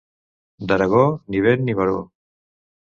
D'Aragó, 0.71 1.03
ni 1.31 1.45
vent 1.49 1.65
ni 1.69 1.79
baró. 1.83 2.03